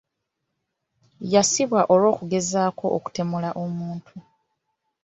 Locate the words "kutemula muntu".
3.03-4.13